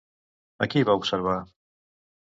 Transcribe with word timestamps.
A 0.65 0.69
qui 0.75 0.83
va 0.89 0.97
observar? 1.01 1.37